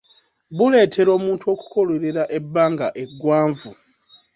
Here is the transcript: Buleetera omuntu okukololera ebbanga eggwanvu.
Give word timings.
Buleetera 0.55 1.09
omuntu 1.17 1.43
okukololera 1.53 2.23
ebbanga 2.37 2.87
eggwanvu. 3.03 3.69